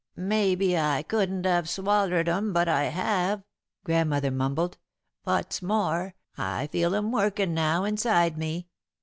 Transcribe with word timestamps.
"Maybe 0.15 0.75
I 0.79 1.03
couldn't 1.03 1.45
have 1.45 1.69
swallered 1.69 2.27
'em, 2.27 2.53
but 2.53 2.67
I 2.67 2.85
have," 2.85 3.43
Grandmother 3.83 4.31
mumbled. 4.31 4.79
"What's 5.25 5.61
more, 5.61 6.15
I 6.35 6.65
feel 6.65 6.95
'em 6.95 7.11
workin' 7.11 7.53
now 7.53 7.83
inside 7.83 8.35
me. 8.35 8.67